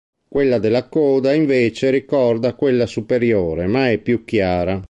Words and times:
Quella 0.27 0.57
della 0.57 0.89
coda, 0.89 1.31
invece, 1.31 1.91
ricorda 1.91 2.55
quella 2.55 2.87
superiore, 2.87 3.67
ma 3.67 3.91
è 3.91 3.99
più 3.99 4.25
chiara. 4.25 4.79